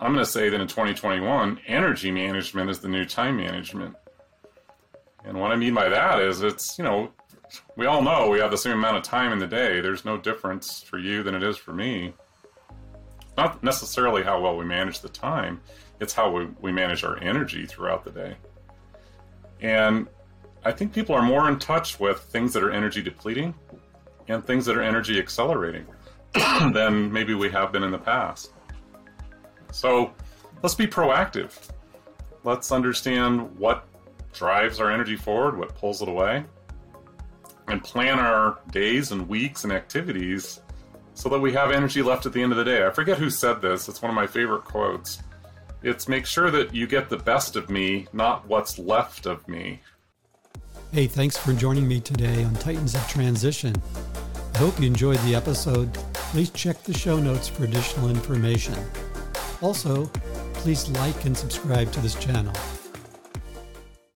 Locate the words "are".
21.14-21.22, 22.62-22.70, 24.76-24.82